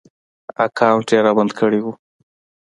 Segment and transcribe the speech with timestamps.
[0.65, 1.85] اکاونټ ېې رابند کړی و